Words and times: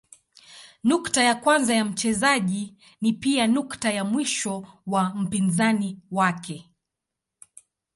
Nukta 0.83 1.23
ya 1.23 1.35
kwanza 1.35 1.73
ya 1.75 1.85
mchezaji 1.85 2.73
ni 3.01 3.13
pia 3.13 3.47
nukta 3.47 3.91
ya 3.93 4.03
mwisho 4.05 4.67
wa 4.87 5.13
mpinzani 5.15 5.99
wake. 6.11 6.69